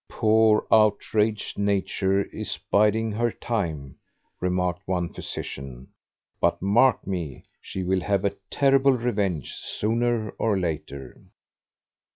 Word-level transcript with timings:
"Poor, 0.09 0.65
outraged 0.71 1.59
nature 1.59 2.23
is 2.23 2.57
biding 2.71 3.11
her 3.11 3.31
time," 3.31 3.95
remarked 4.39 4.81
one 4.87 5.13
physician, 5.13 5.89
"but 6.39 6.59
mark 6.59 7.05
me, 7.05 7.43
she 7.61 7.83
will 7.83 8.01
have 8.01 8.25
a 8.25 8.35
terrible 8.49 8.93
revenge 8.93 9.53
sooner 9.53 10.31
or 10.39 10.57
later!" 10.57 11.21